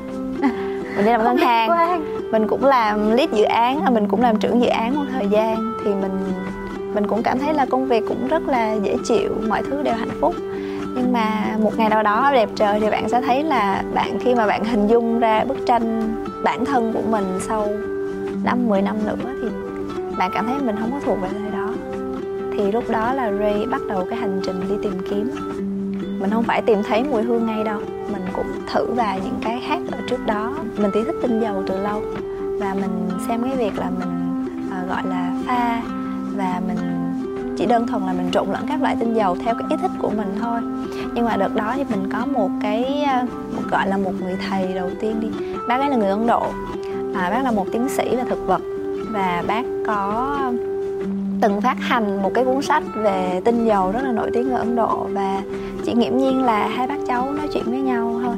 mình 0.96 1.06
đi 1.06 1.12
làm 1.12 1.24
ngân 1.24 1.38
hàng 1.38 1.70
mình 2.32 2.48
cũng 2.48 2.66
làm 2.66 3.12
lead 3.12 3.30
dự 3.34 3.44
án 3.44 3.94
mình 3.94 4.08
cũng 4.08 4.22
làm 4.22 4.40
trưởng 4.40 4.62
dự 4.62 4.68
án 4.68 4.96
một 4.96 5.06
thời 5.12 5.28
gian. 5.28 5.74
Thì 5.86 5.94
mình 5.94 6.12
mình 6.94 7.08
cũng 7.08 7.24
cảm 7.24 7.40
thấy 7.40 7.54
là 7.54 7.66
công 7.66 7.88
việc 7.88 8.04
cũng 8.08 8.28
rất 8.28 8.48
là 8.48 8.74
dễ 8.74 8.98
chịu 9.04 9.30
mọi 9.48 9.64
thứ 9.64 9.84
đều 9.84 9.94
hạnh 9.94 10.18
phúc. 10.22 10.36
Nhưng 10.96 11.14
mà 11.14 11.58
một 11.60 11.78
ngày 11.78 11.90
nào 11.90 12.04
đó 12.04 12.30
đẹp 12.34 12.50
trời 12.56 12.80
thì 12.80 12.90
bạn 12.90 13.10
sẽ 13.10 13.22
thấy 13.22 13.44
là 13.44 13.84
bạn 13.94 14.20
khi 14.20 14.36
mà 14.36 14.48
bạn 14.48 14.64
hình 14.64 14.88
dung 14.88 15.20
ra 15.20 15.44
bức 15.44 15.58
tranh 15.66 16.14
bản 16.44 16.66
thân 16.66 16.94
của 16.94 17.02
mình 17.10 17.40
sau 17.40 17.68
năm 18.44 18.68
10 18.68 18.82
năm 18.82 18.96
nữa 19.06 19.16
thì 19.42 19.48
bạn 20.18 20.32
cảm 20.34 20.48
thấy 20.48 20.56
mình 20.62 20.76
không 20.80 20.92
có 20.92 21.00
thuộc 21.06 21.22
về 21.22 21.30
nơi 21.42 21.52
đó. 21.52 21.70
Thì 22.58 22.72
lúc 22.72 22.84
đó 22.90 23.14
là 23.14 23.32
Ray 23.40 23.66
bắt 23.72 23.82
đầu 23.90 24.06
cái 24.10 24.20
hành 24.20 24.42
trình 24.44 24.62
đi 24.70 24.76
tìm 24.84 24.94
kiếm. 25.10 25.32
Mình 26.20 26.30
không 26.32 26.44
phải 26.44 26.62
tìm 26.62 26.84
thấy 26.84 27.04
mùi 27.04 27.22
hương 27.22 27.46
ngay 27.46 27.64
đâu 27.64 27.80
mình 28.12 28.26
cũng 28.34 28.48
thử 28.74 28.86
vào 28.86 29.18
những 29.24 29.40
cái 29.42 29.64
khác 29.68 29.80
ở 29.92 29.98
trước 30.10 30.26
đó 30.26 30.54
mình 30.78 30.92
thì 30.94 31.04
thích 31.04 31.16
tinh 31.22 31.40
dầu 31.40 31.64
từ 31.68 31.78
lâu. 31.78 32.02
Và 32.60 32.74
mình 32.74 33.10
xem 33.28 33.44
cái 33.44 33.58
việc 33.58 33.80
là 33.80 33.90
mình 34.00 34.46
uh, 34.68 34.90
gọi 34.90 35.04
là 35.10 35.32
pha 35.48 35.82
và 36.36 36.62
mình 36.68 36.78
chỉ 37.58 37.66
đơn 37.66 37.88
thuần 37.88 38.04
là 38.04 38.14
mình 38.14 38.30
trộn 38.32 38.48
lẫn 38.52 38.66
các 38.68 38.82
loại 38.82 38.96
tinh 39.00 39.14
dầu 39.14 39.38
theo 39.46 39.56
cái 39.56 39.68
ý 39.70 39.76
thích 39.82 39.92
của 40.00 40.10
mình 40.10 40.36
thôi. 40.42 40.60
Nhưng 41.14 41.26
mà 41.26 41.38
đợt 41.38 41.56
đó 41.56 41.74
thì 41.76 41.84
mình 41.90 42.10
có 42.12 42.26
một 42.26 42.50
cái 42.62 43.04
à, 43.04 43.26
một 43.56 43.62
gọi 43.72 43.88
là 43.88 43.98
một 43.98 44.12
người 44.22 44.38
thầy 44.50 44.74
đầu 44.74 44.90
tiên 45.02 45.20
đi. 45.20 45.28
Bác 45.68 45.80
ấy 45.80 45.90
là 45.90 45.96
người 45.96 46.10
ấn 46.10 46.28
độ. 46.28 46.46
À, 47.16 47.30
bác 47.30 47.44
là 47.44 47.52
một 47.52 47.66
tiến 47.72 47.90
sĩ 47.90 48.16
về 48.16 48.24
thực 48.30 48.48
vật. 48.48 48.62
Và 49.12 49.44
bác 49.48 49.64
có 49.88 50.38
từng 51.42 51.62
phát 51.62 51.78
hành 51.80 52.24
một 52.24 52.32
cái 52.34 52.46
cuốn 52.46 52.62
sách 52.62 52.84
về 52.96 53.42
tinh 53.46 53.66
dầu 53.66 53.92
rất 53.92 54.02
là 54.04 54.12
nổi 54.12 54.30
tiếng 54.34 54.52
ở 54.52 54.58
ấn 54.58 54.76
độ. 54.76 55.08
Và 55.14 55.42
chị 55.86 55.94
nghiễm 55.94 56.18
nhiên 56.18 56.44
là 56.44 56.68
hai 56.68 56.88
bác 56.88 56.98
cháu 57.08 57.32
nói 57.32 57.48
chuyện 57.54 57.64
với 57.66 57.82
nhau 57.82 58.20
thôi 58.24 58.36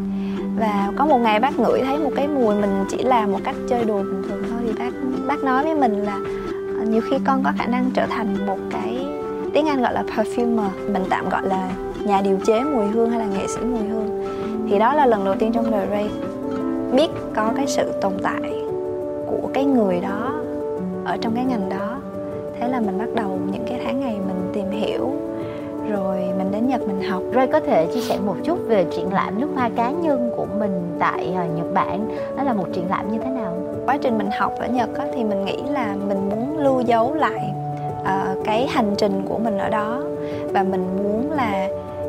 và 0.59 0.91
có 0.95 1.05
một 1.05 1.17
ngày 1.17 1.39
bác 1.39 1.59
ngửi 1.59 1.81
thấy 1.81 1.99
một 1.99 2.11
cái 2.15 2.27
mùi 2.27 2.55
mình 2.55 2.85
chỉ 2.89 2.97
làm 2.97 3.31
một 3.31 3.39
cách 3.43 3.55
chơi 3.69 3.85
đùa 3.85 3.97
bình 3.97 4.23
thường 4.29 4.43
thôi. 4.49 4.59
Thì 4.65 4.73
bác 4.79 4.91
bác 5.27 5.43
nói 5.43 5.63
với 5.63 5.75
mình 5.75 6.03
là 6.03 6.19
ờ, 6.79 6.85
nhiều 6.85 7.01
khi 7.09 7.17
con 7.25 7.43
có 7.43 7.51
khả 7.57 7.65
năng 7.65 7.91
trở 7.93 8.05
thành 8.05 8.45
một 8.45 8.57
cái 8.71 9.07
tiếng 9.53 9.67
anh 9.67 9.81
gọi 9.81 9.93
là 9.93 10.03
perfumer 10.03 10.69
mình 10.87 11.03
tạm 11.09 11.29
gọi 11.29 11.47
là 11.47 11.69
nhà 12.05 12.21
điều 12.21 12.37
chế 12.45 12.63
mùi 12.63 12.85
hương 12.85 13.09
hay 13.09 13.19
là 13.19 13.25
nghệ 13.25 13.47
sĩ 13.47 13.61
mùi 13.61 13.87
hương. 13.87 14.25
Thì 14.69 14.79
đó 14.79 14.93
là 14.93 15.05
lần 15.05 15.25
đầu 15.25 15.35
tiên 15.39 15.51
trong 15.53 15.71
đời 15.71 15.87
Ray 15.89 16.09
biết 16.95 17.07
có 17.35 17.51
cái 17.55 17.67
sự 17.67 17.91
tồn 18.01 18.13
tại 18.23 18.61
của 19.27 19.49
cái 19.53 19.65
người 19.65 19.99
đó 20.01 20.41
ở 21.05 21.17
trong 21.21 21.35
cái 21.35 21.45
ngành 21.45 21.69
đó. 21.69 21.97
Thế 22.59 22.67
là 22.67 22.79
mình 22.79 22.97
bắt 22.97 23.09
đầu 23.15 23.39
những 23.51 23.65
cái 23.67 23.81
tháng 23.85 23.99
ngày 23.99 24.19
mình 24.27 24.51
tìm 24.53 24.71
hiểu 24.71 25.14
rồi 25.95 26.17
mình 26.37 26.51
đến 26.51 26.67
Nhật 26.67 26.81
mình 26.81 27.09
học. 27.09 27.23
Ray 27.35 27.47
có 27.47 27.59
thể 27.59 27.87
chia 27.93 28.01
sẻ 28.01 28.17
một 28.25 28.35
chút 28.43 28.59
về 28.67 28.85
triển 28.95 29.13
lãm 29.13 29.41
nước 29.41 29.47
hoa 29.55 29.69
cá 29.75 29.91
nhân 29.91 30.31
của 30.35 30.45
mình 30.59 30.95
tại 30.99 31.33
ờ, 31.37 31.45
Nhật 31.55 31.73
Bản. 31.73 32.17
Đó 32.37 32.43
là 32.43 32.53
một 32.53 32.65
triển 32.73 32.89
lãm 32.89 33.11
như 33.11 33.17
thế 33.23 33.29
nào? 33.29 33.57
Quá 33.85 33.97
trình 34.01 34.17
mình 34.17 34.29
học 34.37 34.53
ở 34.59 34.67
Nhật 34.67 34.89
á, 34.97 35.05
thì 35.15 35.23
mình 35.23 35.45
nghĩ 35.45 35.57
là 35.71 35.95
mình 36.07 36.29
muốn 36.29 36.57
lưu 36.57 36.81
dấu 36.81 37.13
lại 37.13 37.53
uh, 38.01 38.45
cái 38.45 38.67
hành 38.67 38.95
trình 38.97 39.25
của 39.29 39.37
mình 39.37 39.57
ở 39.57 39.69
đó 39.69 40.01
và 40.53 40.63
mình 40.63 40.87
muốn 41.03 41.31
là 41.31 41.67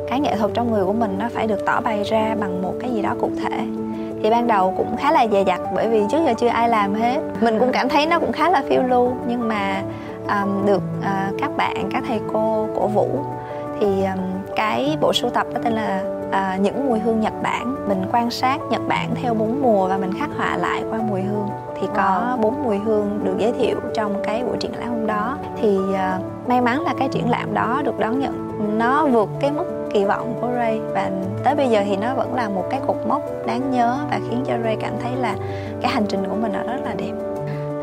cái 0.09 0.21
nghệ 0.21 0.37
thuật 0.37 0.51
trong 0.55 0.73
người 0.73 0.85
của 0.85 0.93
mình 0.93 1.17
nó 1.19 1.29
phải 1.35 1.47
được 1.47 1.67
tỏ 1.67 1.81
bày 1.81 2.03
ra 2.03 2.37
bằng 2.41 2.63
một 2.63 2.73
cái 2.81 2.91
gì 2.91 3.03
đó 3.03 3.15
cụ 3.21 3.31
thể 3.43 3.59
thì 4.23 4.31
ban 4.31 4.47
đầu 4.47 4.75
cũng 4.77 4.97
khá 4.97 5.13
là 5.13 5.27
dè 5.33 5.45
dặt 5.45 5.61
bởi 5.75 5.89
vì 5.89 6.03
trước 6.11 6.19
giờ 6.27 6.35
chưa 6.39 6.49
ai 6.49 6.69
làm 6.69 6.95
hết 6.95 7.19
mình 7.41 7.59
cũng 7.59 7.73
cảm 7.73 7.89
thấy 7.89 8.07
nó 8.07 8.19
cũng 8.19 8.33
khá 8.33 8.51
là 8.51 8.63
phiêu 8.69 8.83
lưu 8.83 9.13
nhưng 9.29 9.49
mà 9.49 9.83
um, 10.29 10.67
được 10.67 10.83
uh, 10.99 11.41
các 11.41 11.57
bạn 11.57 11.89
các 11.93 12.05
thầy 12.09 12.21
cô 12.33 12.67
cổ 12.77 12.87
vũ 12.87 13.09
thì 13.81 14.05
cái 14.57 14.97
bộ 15.01 15.13
sưu 15.13 15.31
tập 15.31 15.47
có 15.55 15.61
tên 15.65 15.73
là 15.73 16.03
uh, 16.29 16.61
những 16.61 16.89
mùi 16.89 16.99
hương 16.99 17.21
Nhật 17.21 17.33
Bản. 17.43 17.89
Mình 17.89 18.07
quan 18.13 18.31
sát 18.31 18.59
Nhật 18.71 18.81
Bản 18.89 19.11
theo 19.23 19.35
bốn 19.35 19.63
mùa 19.63 19.89
và 19.89 19.97
mình 19.97 20.11
khắc 20.19 20.31
họa 20.37 20.57
lại 20.57 20.85
qua 20.91 20.99
mùi 20.99 21.23
hương. 21.23 21.49
Thì 21.81 21.87
có 21.95 22.39
bốn 22.41 22.63
mùi 22.65 22.79
hương 22.79 23.21
được 23.25 23.35
giới 23.39 23.53
thiệu 23.53 23.81
trong 23.95 24.15
cái 24.25 24.45
buổi 24.45 24.57
triển 24.57 24.77
lãm 24.77 24.89
hôm 24.89 25.07
đó. 25.07 25.39
Thì 25.61 25.79
uh, 25.79 26.49
may 26.49 26.61
mắn 26.61 26.83
là 26.83 26.95
cái 26.99 27.09
triển 27.09 27.31
lãm 27.31 27.55
đó 27.55 27.83
được 27.85 27.99
đón 27.99 28.21
nhận. 28.21 28.47
Nó 28.79 29.07
vượt 29.07 29.29
cái 29.41 29.51
mức 29.51 29.91
kỳ 29.93 30.05
vọng 30.05 30.35
của 30.41 30.49
Ray. 30.57 30.81
Và 30.95 31.11
tới 31.45 31.55
bây 31.55 31.69
giờ 31.69 31.83
thì 31.87 31.97
nó 31.97 32.15
vẫn 32.15 32.35
là 32.35 32.49
một 32.49 32.65
cái 32.71 32.81
cột 32.87 32.97
mốc 33.09 33.23
đáng 33.47 33.71
nhớ 33.71 33.97
và 34.11 34.21
khiến 34.31 34.45
cho 34.47 34.55
Ray 34.65 34.77
cảm 34.81 34.93
thấy 35.03 35.13
là 35.17 35.35
cái 35.83 35.91
hành 35.93 36.07
trình 36.09 36.25
của 36.29 36.37
mình 36.37 36.53
nó 36.53 36.73
rất 36.73 36.81
là 36.85 36.95
đẹp 36.99 37.13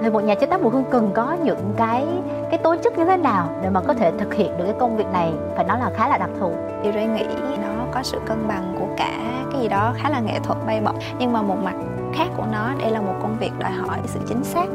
thì 0.03 0.09
một 0.09 0.23
nhà 0.23 0.35
chế 0.35 0.45
tác 0.45 0.61
mùi 0.61 0.71
hương 0.71 0.83
cần 0.91 1.11
có 1.13 1.37
những 1.43 1.73
cái 1.77 2.05
cái 2.49 2.57
tố 2.57 2.75
chất 2.83 2.97
như 2.97 3.05
thế 3.05 3.17
nào 3.17 3.49
để 3.61 3.69
mà 3.69 3.81
có 3.81 3.93
thể 3.93 4.11
thực 4.19 4.33
hiện 4.33 4.57
được 4.57 4.63
cái 4.65 4.75
công 4.79 4.97
việc 4.97 5.07
này? 5.13 5.33
Phải 5.55 5.65
nói 5.65 5.79
là 5.79 5.91
khá 5.95 6.07
là 6.07 6.17
đặc 6.17 6.29
thù. 6.39 6.51
Thì 6.83 6.91
tôi 6.91 7.05
nghĩ 7.05 7.25
nó 7.61 7.85
có 7.91 8.03
sự 8.03 8.19
cân 8.25 8.47
bằng 8.47 8.75
của 8.79 8.87
cả 8.97 9.11
cái 9.51 9.61
gì 9.61 9.67
đó 9.67 9.93
khá 9.97 10.09
là 10.09 10.19
nghệ 10.19 10.39
thuật 10.43 10.57
bay 10.65 10.81
bổng. 10.81 10.95
Nhưng 11.19 11.33
mà 11.33 11.41
một 11.41 11.57
mặt 11.63 11.73
khác 12.13 12.27
của 12.37 12.45
nó, 12.51 12.69
đây 12.79 12.91
là 12.91 13.01
một 13.01 13.13
công 13.21 13.37
việc 13.39 13.51
đòi 13.59 13.71
hỏi 13.71 13.97
sự 14.05 14.19
chính 14.27 14.43
xác 14.43 14.65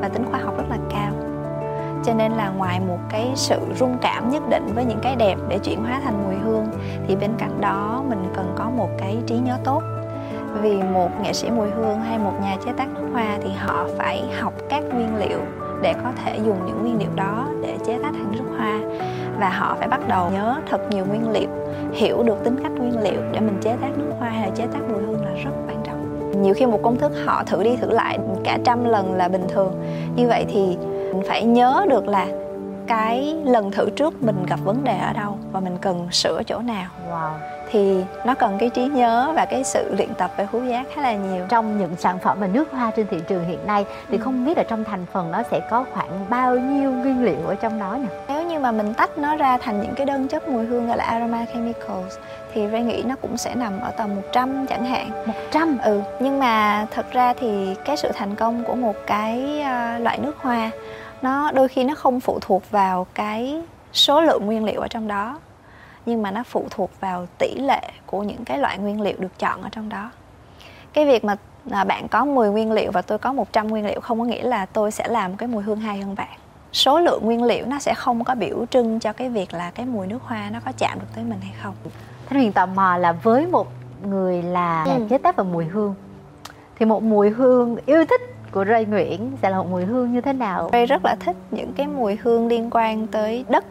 và 0.00 0.08
tính 0.08 0.24
khoa 0.30 0.40
học 0.40 0.54
rất 0.56 0.64
là 0.70 0.76
cao. 0.90 1.12
Cho 2.04 2.14
nên 2.14 2.32
là 2.32 2.50
ngoài 2.50 2.80
một 2.88 2.98
cái 3.10 3.32
sự 3.34 3.58
rung 3.76 3.98
cảm 4.02 4.30
nhất 4.30 4.42
định 4.48 4.66
với 4.74 4.84
những 4.84 4.98
cái 5.02 5.16
đẹp 5.16 5.36
để 5.48 5.58
chuyển 5.58 5.84
hóa 5.84 6.00
thành 6.04 6.24
mùi 6.24 6.34
hương, 6.34 6.66
thì 7.08 7.16
bên 7.16 7.30
cạnh 7.38 7.60
đó 7.60 8.02
mình 8.08 8.32
cần 8.36 8.52
có 8.58 8.70
một 8.76 8.88
cái 8.98 9.18
trí 9.26 9.38
nhớ 9.38 9.56
tốt 9.64 9.82
vì 10.60 10.82
một 10.82 11.10
nghệ 11.22 11.32
sĩ 11.32 11.50
mùi 11.50 11.70
hương 11.70 12.00
hay 12.00 12.18
một 12.18 12.32
nhà 12.42 12.56
chế 12.64 12.72
tác 12.76 12.88
nước 12.94 13.06
hoa 13.12 13.38
thì 13.42 13.50
họ 13.58 13.86
phải 13.98 14.22
học 14.40 14.52
các 14.68 14.84
nguyên 14.94 15.16
liệu 15.16 15.38
để 15.82 15.94
có 16.04 16.10
thể 16.24 16.38
dùng 16.46 16.66
những 16.66 16.82
nguyên 16.82 16.98
liệu 16.98 17.10
đó 17.16 17.46
để 17.62 17.76
chế 17.86 17.98
tác 18.02 18.10
thành 18.12 18.32
nước 18.32 18.56
hoa. 18.58 18.80
Và 19.40 19.48
họ 19.48 19.76
phải 19.78 19.88
bắt 19.88 20.00
đầu 20.08 20.30
nhớ 20.32 20.56
thật 20.70 20.80
nhiều 20.90 21.04
nguyên 21.04 21.30
liệu, 21.30 21.48
hiểu 21.92 22.22
được 22.22 22.44
tính 22.44 22.56
cách 22.62 22.72
nguyên 22.72 23.00
liệu 23.00 23.20
để 23.32 23.40
mình 23.40 23.58
chế 23.60 23.76
tác 23.80 23.98
nước 23.98 24.10
hoa 24.18 24.30
hay 24.30 24.48
là 24.48 24.54
chế 24.54 24.66
tác 24.72 24.80
mùi 24.88 25.02
hương 25.02 25.24
là 25.24 25.30
rất 25.44 25.50
quan 25.66 25.76
trọng. 25.84 26.42
Nhiều 26.42 26.54
khi 26.54 26.66
một 26.66 26.80
công 26.82 26.98
thức 26.98 27.12
họ 27.24 27.42
thử 27.46 27.62
đi 27.62 27.76
thử 27.76 27.90
lại 27.90 28.18
cả 28.44 28.58
trăm 28.64 28.84
lần 28.84 29.14
là 29.14 29.28
bình 29.28 29.44
thường. 29.48 29.74
Như 30.16 30.28
vậy 30.28 30.46
thì 30.48 30.76
mình 31.12 31.22
phải 31.28 31.44
nhớ 31.44 31.86
được 31.90 32.08
là 32.08 32.26
cái 32.86 33.36
lần 33.44 33.70
thử 33.70 33.90
trước 33.90 34.22
mình 34.22 34.46
gặp 34.48 34.60
vấn 34.64 34.84
đề 34.84 34.98
ở 34.98 35.12
đâu 35.12 35.38
và 35.52 35.60
mình 35.60 35.78
cần 35.80 36.08
sửa 36.10 36.42
chỗ 36.46 36.58
nào 36.58 36.90
wow. 37.10 37.32
thì 37.70 38.04
nó 38.26 38.34
cần 38.34 38.56
cái 38.58 38.70
trí 38.70 38.84
nhớ 38.84 39.32
và 39.36 39.44
cái 39.44 39.64
sự 39.64 39.94
luyện 39.96 40.14
tập 40.14 40.30
về 40.36 40.46
khứu 40.52 40.64
giác 40.64 40.86
khá 40.94 41.02
là 41.02 41.12
nhiều 41.14 41.46
trong 41.48 41.78
những 41.78 41.96
sản 41.96 42.18
phẩm 42.18 42.40
mà 42.40 42.46
nước 42.46 42.72
hoa 42.72 42.90
trên 42.96 43.06
thị 43.10 43.16
trường 43.28 43.44
hiện 43.44 43.66
nay 43.66 43.84
thì 44.08 44.16
ừ. 44.16 44.22
không 44.22 44.46
biết 44.46 44.56
là 44.56 44.64
trong 44.64 44.84
thành 44.84 45.06
phần 45.12 45.30
nó 45.30 45.42
sẽ 45.50 45.60
có 45.70 45.84
khoảng 45.92 46.26
bao 46.30 46.58
nhiêu 46.58 46.90
nguyên 46.90 47.24
liệu 47.24 47.46
ở 47.46 47.54
trong 47.54 47.78
đó 47.78 47.98
nè 48.02 48.08
nếu 48.28 48.46
như 48.46 48.58
mà 48.58 48.72
mình 48.72 48.94
tách 48.94 49.18
nó 49.18 49.36
ra 49.36 49.58
thành 49.58 49.80
những 49.80 49.94
cái 49.94 50.06
đơn 50.06 50.28
chất 50.28 50.48
mùi 50.48 50.64
hương 50.64 50.86
gọi 50.86 50.96
là 50.96 51.04
aroma 51.04 51.46
chemicals 51.52 52.16
thì 52.54 52.68
Ray 52.72 52.82
nghĩ 52.82 53.02
nó 53.06 53.16
cũng 53.22 53.36
sẽ 53.36 53.54
nằm 53.54 53.80
ở 53.80 53.90
tầm 53.90 54.16
100 54.16 54.66
chẳng 54.66 54.84
hạn 54.84 55.10
100? 55.26 55.78
Ừ, 55.84 56.00
nhưng 56.20 56.38
mà 56.38 56.86
thật 56.90 57.06
ra 57.12 57.34
thì 57.34 57.74
cái 57.84 57.96
sự 57.96 58.08
thành 58.14 58.34
công 58.34 58.64
của 58.64 58.74
một 58.74 58.96
cái 59.06 59.60
uh, 59.60 60.00
loại 60.02 60.18
nước 60.18 60.36
hoa 60.38 60.70
nó 61.22 61.50
đôi 61.50 61.68
khi 61.68 61.84
nó 61.84 61.94
không 61.94 62.20
phụ 62.20 62.38
thuộc 62.40 62.70
vào 62.70 63.06
cái 63.14 63.62
số 63.92 64.20
lượng 64.20 64.46
nguyên 64.46 64.64
liệu 64.64 64.80
ở 64.80 64.88
trong 64.88 65.08
đó 65.08 65.38
nhưng 66.06 66.22
mà 66.22 66.30
nó 66.30 66.42
phụ 66.42 66.66
thuộc 66.70 66.90
vào 67.00 67.26
tỷ 67.38 67.54
lệ 67.54 67.90
của 68.06 68.22
những 68.22 68.44
cái 68.44 68.58
loại 68.58 68.78
nguyên 68.78 69.00
liệu 69.00 69.16
được 69.18 69.38
chọn 69.38 69.62
ở 69.62 69.68
trong 69.72 69.88
đó. 69.88 70.10
Cái 70.92 71.06
việc 71.06 71.24
mà 71.24 71.36
à, 71.70 71.84
bạn 71.84 72.08
có 72.08 72.24
10 72.24 72.50
nguyên 72.50 72.72
liệu 72.72 72.90
và 72.90 73.02
tôi 73.02 73.18
có 73.18 73.32
100 73.32 73.68
nguyên 73.68 73.86
liệu 73.86 74.00
không 74.00 74.18
có 74.18 74.24
nghĩa 74.24 74.42
là 74.42 74.66
tôi 74.66 74.90
sẽ 74.90 75.08
làm 75.08 75.36
cái 75.36 75.48
mùi 75.48 75.62
hương 75.62 75.80
hay 75.80 76.02
hơn 76.02 76.14
bạn. 76.14 76.38
Số 76.72 77.00
lượng 77.00 77.24
nguyên 77.24 77.44
liệu 77.44 77.66
nó 77.66 77.78
sẽ 77.78 77.94
không 77.94 78.24
có 78.24 78.34
biểu 78.34 78.66
trưng 78.70 79.00
cho 79.00 79.12
cái 79.12 79.28
việc 79.28 79.54
là 79.54 79.70
cái 79.70 79.86
mùi 79.86 80.06
nước 80.06 80.22
hoa 80.22 80.50
nó 80.50 80.60
có 80.64 80.72
chạm 80.78 80.98
được 81.00 81.06
tới 81.14 81.24
mình 81.24 81.40
hay 81.40 81.54
không. 81.62 81.74
Thanh 82.26 82.38
Huyền 82.38 82.52
tò 82.52 82.66
mò 82.66 82.96
là 82.96 83.12
với 83.12 83.46
một 83.46 83.68
người 84.04 84.42
là 84.42 84.84
ừ. 84.84 85.06
chế 85.10 85.18
tác 85.18 85.36
và 85.36 85.44
mùi 85.44 85.64
hương 85.64 85.94
thì 86.78 86.86
một 86.86 87.02
mùi 87.02 87.30
hương 87.30 87.76
yêu 87.86 88.04
thích 88.04 88.20
của 88.52 88.64
Ray 88.64 88.84
Nguyễn 88.84 89.30
sẽ 89.42 89.50
là 89.50 89.58
một 89.58 89.66
mùi 89.70 89.84
hương 89.84 90.12
như 90.12 90.20
thế 90.20 90.32
nào? 90.32 90.68
Ray 90.72 90.86
rất 90.86 91.04
là 91.04 91.16
thích 91.20 91.36
những 91.50 91.72
cái 91.72 91.86
mùi 91.86 92.18
hương 92.22 92.48
liên 92.48 92.70
quan 92.70 93.06
tới 93.06 93.44
đất. 93.48 93.64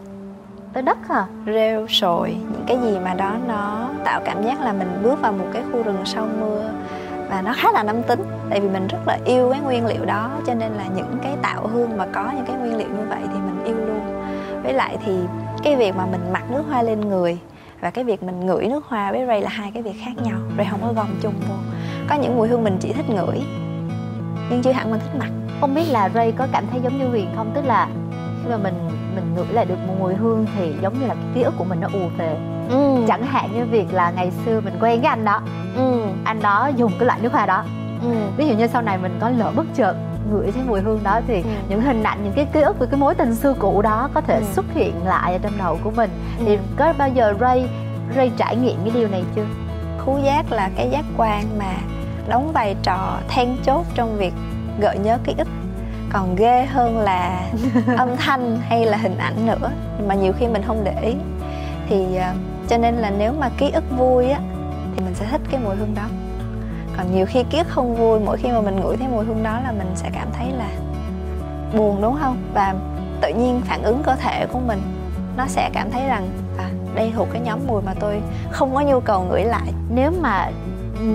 Tới 0.73 0.83
đất 0.83 0.97
hả? 1.09 1.25
Rêu, 1.45 1.87
sồi, 1.87 2.35
những 2.51 2.63
cái 2.67 2.77
gì 2.77 2.97
mà 3.03 3.13
đó 3.13 3.35
nó 3.47 3.89
tạo 4.03 4.21
cảm 4.25 4.43
giác 4.43 4.61
là 4.61 4.73
mình 4.73 4.99
bước 5.03 5.21
vào 5.21 5.33
một 5.33 5.45
cái 5.53 5.63
khu 5.71 5.83
rừng 5.83 5.97
sau 6.05 6.27
mưa 6.39 6.69
và 7.29 7.41
nó 7.41 7.53
khá 7.57 7.71
là 7.71 7.83
nam 7.83 8.03
tính. 8.03 8.23
Tại 8.49 8.59
vì 8.59 8.69
mình 8.69 8.87
rất 8.87 8.97
là 9.07 9.17
yêu 9.25 9.49
cái 9.51 9.61
nguyên 9.61 9.85
liệu 9.85 10.05
đó 10.05 10.31
cho 10.47 10.53
nên 10.53 10.71
là 10.71 10.85
những 10.95 11.17
cái 11.23 11.35
tạo 11.41 11.67
hương 11.67 11.97
mà 11.97 12.05
có 12.05 12.31
những 12.35 12.45
cái 12.45 12.55
nguyên 12.55 12.77
liệu 12.77 12.87
như 12.87 13.05
vậy 13.09 13.21
thì 13.23 13.39
mình 13.39 13.63
yêu 13.65 13.75
luôn. 13.75 14.01
Với 14.63 14.73
lại 14.73 14.97
thì 15.05 15.17
cái 15.63 15.75
việc 15.75 15.95
mà 15.95 16.05
mình 16.05 16.21
mặc 16.33 16.43
nước 16.51 16.63
hoa 16.69 16.81
lên 16.81 17.01
người 17.01 17.37
và 17.81 17.89
cái 17.89 18.03
việc 18.03 18.23
mình 18.23 18.45
ngửi 18.45 18.67
nước 18.67 18.85
hoa 18.85 19.11
với 19.11 19.25
Ray 19.27 19.41
là 19.41 19.49
hai 19.49 19.71
cái 19.73 19.83
việc 19.83 19.95
khác 20.05 20.11
nhau. 20.23 20.37
Ray 20.57 20.67
không 20.71 20.79
có 20.81 20.93
gom 20.93 21.07
chung 21.21 21.33
vô. 21.49 21.55
Có 22.09 22.15
những 22.15 22.37
mùi 22.37 22.47
hương 22.47 22.63
mình 22.63 22.77
chỉ 22.79 22.93
thích 22.93 23.09
ngửi 23.09 23.41
nhưng 24.51 24.61
chưa 24.61 24.71
hẳn 24.71 24.91
mình 24.91 24.99
thích 24.99 25.19
mặc 25.19 25.29
không 25.61 25.75
biết 25.75 25.85
là 25.89 26.09
Ray 26.09 26.31
có 26.31 26.47
cảm 26.51 26.65
thấy 26.71 26.81
giống 26.83 26.97
như 26.97 27.07
Huyền 27.07 27.27
không 27.35 27.51
tức 27.55 27.65
là 27.65 27.87
khi 28.43 28.49
mà 28.49 28.57
mình 28.57 28.73
mình 29.15 29.35
ngửi 29.35 29.45
lại 29.53 29.65
được 29.65 29.75
một 29.87 29.93
mùi 29.99 30.13
hương 30.13 30.45
thì 30.55 30.73
giống 30.81 30.99
như 30.99 31.07
là 31.07 31.13
cái 31.13 31.23
ký 31.35 31.41
ức 31.41 31.53
của 31.57 31.63
mình 31.63 31.79
nó 31.79 31.87
ùa 31.93 32.09
về 32.17 32.37
ừ. 32.69 33.03
chẳng 33.07 33.25
hạn 33.25 33.49
như 33.53 33.65
việc 33.65 33.93
là 33.93 34.11
ngày 34.11 34.31
xưa 34.45 34.61
mình 34.61 34.73
quen 34.81 35.01
cái 35.01 35.09
anh 35.09 35.25
đó 35.25 35.41
ừ. 35.75 36.03
anh 36.23 36.41
đó 36.41 36.71
dùng 36.75 36.91
cái 36.99 37.05
loại 37.05 37.19
nước 37.21 37.33
hoa 37.33 37.45
đó 37.45 37.63
ừ. 38.01 38.09
ví 38.37 38.47
dụ 38.47 38.55
như 38.55 38.67
sau 38.67 38.81
này 38.81 38.97
mình 38.97 39.17
có 39.19 39.29
lỡ 39.29 39.51
bất 39.55 39.65
chợt 39.75 39.95
ngửi 40.31 40.51
thấy 40.51 40.63
mùi 40.67 40.81
hương 40.81 40.99
đó 41.03 41.21
thì 41.27 41.35
ừ. 41.35 41.49
những 41.69 41.81
hình 41.81 42.03
ảnh 42.03 42.23
những 42.23 42.33
cái 42.33 42.45
ký 42.45 42.61
ức 42.61 42.79
về 42.79 42.87
cái 42.91 42.99
mối 42.99 43.15
tình 43.15 43.35
xưa 43.35 43.53
cũ 43.59 43.81
đó 43.81 44.09
có 44.13 44.21
thể 44.21 44.35
ừ. 44.35 44.45
xuất 44.53 44.65
hiện 44.73 44.93
lại 45.05 45.33
ở 45.33 45.39
trong 45.43 45.57
đầu 45.57 45.77
của 45.83 45.91
mình 45.91 46.09
ừ. 46.39 46.45
thì 46.47 46.57
có 46.77 46.93
bao 46.97 47.09
giờ 47.09 47.33
Ray 47.39 47.69
Ray 48.15 48.31
trải 48.37 48.55
nghiệm 48.55 48.77
cái 48.83 48.91
điều 48.93 49.07
này 49.07 49.23
chưa 49.35 49.45
khứu 50.05 50.19
giác 50.25 50.51
là 50.51 50.69
cái 50.75 50.89
giác 50.91 51.05
quan 51.17 51.45
mà 51.59 51.73
đóng 52.27 52.51
vai 52.53 52.75
trò 52.83 53.19
then 53.27 53.57
chốt 53.63 53.85
trong 53.95 54.17
việc 54.17 54.33
gợi 54.79 54.97
nhớ 54.97 55.17
ký 55.23 55.35
ức. 55.37 55.47
Còn 56.13 56.35
ghê 56.35 56.65
hơn 56.65 56.99
là 56.99 57.49
âm 57.97 58.17
thanh 58.17 58.57
hay 58.61 58.85
là 58.85 58.97
hình 58.97 59.17
ảnh 59.17 59.45
nữa 59.45 59.71
mà 60.07 60.15
nhiều 60.15 60.33
khi 60.39 60.47
mình 60.47 60.63
không 60.67 60.83
để 60.83 60.95
ý. 61.01 61.15
Thì 61.89 62.15
ờ, 62.15 62.33
cho 62.67 62.77
nên 62.77 62.95
là 62.95 63.09
nếu 63.09 63.33
mà 63.39 63.49
ký 63.57 63.71
ức 63.71 63.83
vui 63.97 64.29
á 64.29 64.39
thì 64.95 65.03
mình 65.03 65.15
sẽ 65.15 65.25
thích 65.31 65.41
cái 65.51 65.61
mùi 65.63 65.75
hương 65.75 65.95
đó. 65.95 66.03
Còn 66.97 67.15
nhiều 67.15 67.25
khi 67.25 67.43
ký 67.43 67.57
ức 67.57 67.67
không 67.69 67.95
vui 67.95 68.19
mỗi 68.19 68.37
khi 68.37 68.49
mà 68.49 68.61
mình 68.61 68.75
ngửi 68.75 68.97
thấy 68.97 69.07
mùi 69.07 69.25
hương 69.25 69.43
đó 69.43 69.59
là 69.63 69.71
mình 69.71 69.91
sẽ 69.95 70.09
cảm 70.13 70.27
thấy 70.33 70.51
là 70.51 70.69
buồn 71.77 72.01
đúng 72.01 72.17
không? 72.21 72.37
Và 72.53 72.75
tự 73.21 73.29
nhiên 73.29 73.61
phản 73.65 73.83
ứng 73.83 74.03
cơ 74.03 74.15
thể 74.15 74.45
của 74.45 74.59
mình 74.59 74.81
nó 75.37 75.47
sẽ 75.47 75.69
cảm 75.73 75.91
thấy 75.91 76.07
rằng 76.07 76.27
à 76.57 76.69
đây 76.95 77.11
thuộc 77.15 77.27
cái 77.31 77.41
nhóm 77.41 77.59
mùi 77.67 77.81
mà 77.81 77.93
tôi 77.99 78.21
không 78.51 78.75
có 78.75 78.81
nhu 78.81 78.99
cầu 78.99 79.21
ngửi 79.23 79.43
lại. 79.43 79.73
Nếu 79.89 80.11
mà 80.21 80.49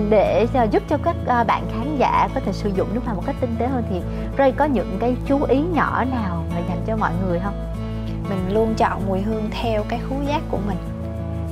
để 0.09 0.47
ờ, 0.53 0.63
giúp 0.71 0.83
cho 0.89 0.97
các 1.03 1.15
ờ, 1.25 1.43
bạn 1.43 1.63
khán 1.71 1.97
giả 1.97 2.29
có 2.33 2.39
thể 2.45 2.51
sử 2.53 2.69
dụng 2.69 2.87
nước 2.93 3.01
hoa 3.05 3.13
một 3.13 3.23
cách 3.25 3.35
tinh 3.41 3.55
tế 3.59 3.67
hơn 3.67 3.83
thì 3.89 4.01
Ray 4.37 4.51
có 4.51 4.65
những 4.65 4.97
cái 4.99 5.15
chú 5.25 5.43
ý 5.43 5.59
nhỏ 5.59 6.03
nào 6.11 6.43
mà 6.49 6.59
dành 6.69 6.81
cho 6.87 6.97
mọi 6.97 7.11
người 7.21 7.39
không? 7.39 7.73
Mình 8.29 8.53
luôn 8.53 8.73
chọn 8.77 9.01
mùi 9.07 9.21
hương 9.21 9.49
theo 9.51 9.83
cái 9.89 9.99
khứu 10.09 10.23
giác 10.27 10.41
của 10.51 10.59
mình, 10.67 10.77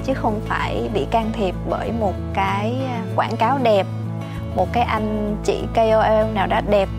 chứ 0.04 0.14
không 0.14 0.42
phải 0.46 0.90
bị 0.94 1.06
can 1.12 1.32
thiệp 1.34 1.56
bởi 1.70 1.92
một 1.92 2.14
cái 2.34 2.76
ờ, 2.92 3.00
quảng 3.16 3.38
cáo 3.38 3.60
đẹp, 3.64 3.88
một 4.56 4.68
cái 4.74 4.84
anh 4.84 5.38
chị 5.44 5.64
KOL 5.74 6.34
nào 6.34 6.48
đó 6.48 6.62
đẹp, 6.70 6.90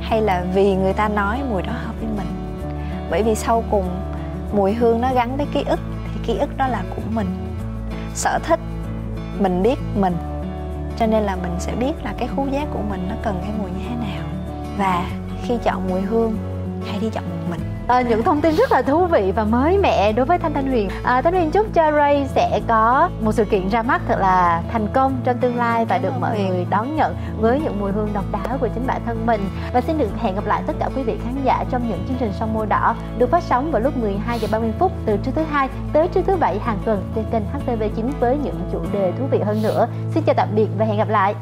hay 0.00 0.22
là 0.22 0.44
vì 0.54 0.74
người 0.74 0.92
ta 0.92 1.08
nói 1.08 1.40
mùi 1.50 1.62
đó 1.62 1.72
hợp 1.72 1.94
với 2.00 2.08
mình. 2.16 2.26
Bởi 3.10 3.22
vì 3.22 3.34
sau 3.34 3.64
cùng 3.70 3.84
mùi 4.52 4.74
hương 4.74 5.00
nó 5.00 5.08
gắn 5.14 5.36
với 5.36 5.46
ký 5.52 5.64
ức, 5.68 5.80
thì 6.04 6.20
ký 6.26 6.38
ức 6.38 6.56
đó 6.56 6.68
là 6.68 6.82
của 6.96 7.02
mình. 7.14 7.26
Sở 8.14 8.38
thích, 8.42 8.60
mình 9.38 9.62
biết 9.62 9.78
mình 9.94 10.16
cho 10.98 11.06
nên 11.06 11.22
là 11.22 11.36
mình 11.36 11.52
sẽ 11.58 11.74
biết 11.74 11.92
là 12.02 12.14
cái 12.18 12.28
khứu 12.36 12.46
giác 12.48 12.68
của 12.72 12.82
mình 12.88 13.06
nó 13.08 13.14
cần 13.22 13.38
cái 13.42 13.50
mùi 13.58 13.70
như 13.70 13.84
thế 13.88 13.94
nào. 13.96 14.24
Và 14.78 15.10
khi 15.42 15.54
chọn 15.64 15.88
mùi 15.88 16.00
hương, 16.00 16.36
hãy 16.86 16.98
đi 17.00 17.10
chọn 17.12 17.24
mình. 17.50 17.60
À, 17.88 18.00
những 18.00 18.22
thông 18.22 18.40
tin 18.40 18.54
rất 18.54 18.72
là 18.72 18.82
thú 18.82 19.06
vị 19.06 19.32
và 19.36 19.44
mới 19.44 19.78
mẻ 19.78 20.12
đối 20.12 20.26
với 20.26 20.38
thanh 20.38 20.52
thanh 20.54 20.66
huyền. 20.66 20.88
À, 21.02 21.22
thanh 21.22 21.34
huyền 21.34 21.50
chúc 21.50 21.66
cho 21.74 21.92
ray 21.92 22.28
sẽ 22.34 22.60
có 22.68 23.10
một 23.20 23.32
sự 23.32 23.44
kiện 23.44 23.68
ra 23.68 23.82
mắt 23.82 24.02
thật 24.08 24.16
là 24.20 24.62
thành 24.72 24.88
công 24.92 25.20
trong 25.24 25.38
tương 25.38 25.56
lai 25.56 25.84
và 25.84 25.98
được 25.98 26.12
mọi 26.20 26.40
người 26.40 26.66
đón 26.70 26.96
nhận 26.96 27.16
với 27.40 27.60
những 27.60 27.80
mùi 27.80 27.92
hương 27.92 28.12
độc 28.12 28.24
đáo 28.32 28.58
của 28.60 28.68
chính 28.74 28.86
bản 28.86 29.00
thân 29.06 29.26
mình. 29.26 29.40
Và 29.72 29.80
xin 29.80 29.98
được 29.98 30.08
hẹn 30.18 30.34
gặp 30.34 30.46
lại 30.46 30.62
tất 30.66 30.72
cả 30.80 30.88
quý 30.96 31.02
vị 31.02 31.16
khán 31.24 31.44
giả 31.44 31.64
trong 31.70 31.88
những 31.88 32.04
chương 32.08 32.16
trình 32.20 32.32
sông 32.40 32.54
môi 32.54 32.66
đỏ 32.66 32.96
được 33.18 33.30
phát 33.30 33.42
sóng 33.42 33.70
vào 33.70 33.82
lúc 33.82 33.96
12 33.96 34.38
giờ 34.38 34.48
30 34.52 34.72
phút 34.78 34.92
từ 35.06 35.18
thứ 35.24 35.32
thứ 35.34 35.42
hai 35.50 35.68
tới 35.92 36.08
thứ 36.14 36.22
thứ 36.26 36.36
bảy 36.36 36.58
hàng 36.58 36.78
tuần 36.84 37.10
trên 37.14 37.24
kênh 37.32 37.42
HTV9 37.42 38.10
với 38.20 38.38
những 38.44 38.60
chủ 38.72 38.80
đề 38.92 39.12
thú 39.18 39.26
vị 39.30 39.38
hơn 39.38 39.62
nữa. 39.62 39.88
Xin 40.14 40.22
chào 40.22 40.34
tạm 40.34 40.48
biệt 40.54 40.68
và 40.78 40.84
hẹn 40.84 40.98
gặp 40.98 41.08
lại! 41.08 41.34